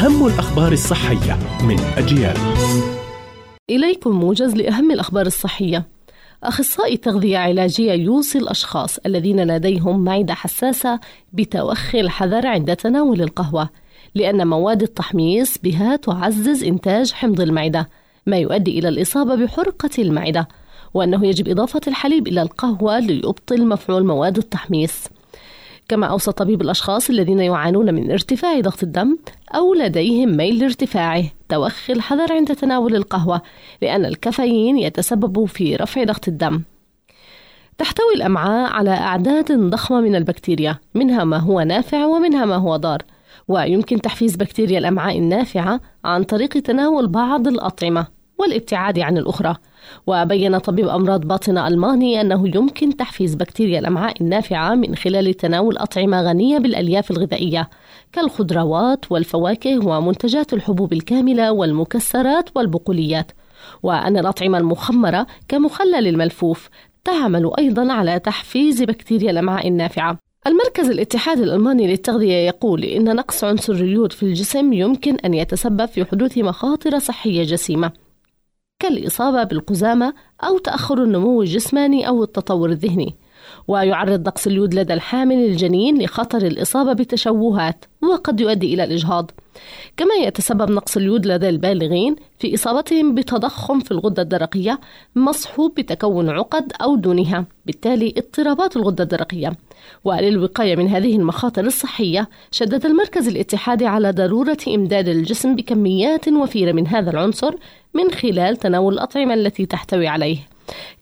[0.00, 2.36] أهم الأخبار الصحية من أجيال.
[3.70, 5.84] إليكم موجز لأهم الأخبار الصحية.
[6.44, 11.00] أخصائي تغذية علاجية يوصي الأشخاص الذين لديهم معدة حساسة
[11.32, 13.68] بتوخي الحذر عند تناول القهوة
[14.14, 17.88] لأن مواد التحميص بها تعزز إنتاج حمض المعدة
[18.26, 20.48] ما يؤدي إلى الإصابة بحرقة المعدة
[20.94, 25.04] وأنه يجب إضافة الحليب إلى القهوة ليبطل مفعول مواد التحميص.
[25.90, 29.18] كما أوصى طبيب الأشخاص الذين يعانون من ارتفاع ضغط الدم
[29.54, 31.24] أو لديهم ميل لارتفاعه.
[31.48, 33.42] توخي الحذر عند تناول القهوة
[33.82, 36.62] لأن الكافيين يتسبب في رفع ضغط الدم.
[37.78, 43.02] تحتوي الأمعاء على أعداد ضخمة من البكتيريا منها ما هو نافع ومنها ما هو ضار.
[43.48, 48.19] ويمكن تحفيز بكتيريا الأمعاء النافعة عن طريق تناول بعض الأطعمة.
[48.40, 49.56] والابتعاد عن الأخرى.
[50.06, 56.22] وبين طبيب أمراض باطنة ألماني أنه يمكن تحفيز بكتيريا الأمعاء النافعة من خلال تناول أطعمة
[56.22, 57.70] غنية بالألياف الغذائية
[58.12, 63.32] كالخضروات والفواكه ومنتجات الحبوب الكاملة والمكسرات والبقوليات.
[63.82, 66.68] وأن الأطعمة المخمرة كمخلل الملفوف
[67.04, 70.18] تعمل أيضا على تحفيز بكتيريا الأمعاء النافعة.
[70.46, 76.04] المركز الاتحاد الألماني للتغذية يقول إن نقص عنصر اليود في الجسم يمكن أن يتسبب في
[76.04, 77.92] حدوث مخاطر صحية جسيمة.
[78.90, 83.14] كالإصابة بالقزامة أو تأخر النمو الجسماني أو التطور الذهني.
[83.68, 89.30] ويعرض نقص اليود لدى الحامل الجنين لخطر الإصابة بتشوهات وقد يؤدي إلى الإجهاض.
[89.96, 94.80] كما يتسبب نقص اليود لدى البالغين في إصابتهم بتضخم في الغدة الدرقية
[95.16, 97.44] مصحوب بتكون عقد أو دونها.
[97.66, 99.52] بالتالي اضطرابات الغدة الدرقية.
[100.04, 106.86] وللوقاية من هذه المخاطر الصحية شدد المركز الاتحادي على ضرورة إمداد الجسم بكميات وفيرة من
[106.86, 107.54] هذا العنصر
[107.94, 110.38] من خلال تناول الأطعمة التي تحتوي عليه.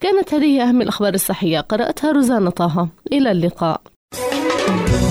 [0.00, 1.60] كانت هذه أهم الأخبار الصحية.
[1.60, 2.88] قرأتها روزانا طه.
[3.12, 3.80] إلى اللقاء.
[4.68, 5.07] thank you